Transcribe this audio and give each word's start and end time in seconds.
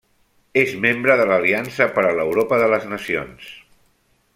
És 0.61 0.71
membre 0.85 1.17
de 1.21 1.27
l'Aliança 1.33 1.89
per 1.99 2.07
l'Europa 2.09 2.61
de 2.65 2.73
les 2.75 2.91
Nacions. 2.97 3.55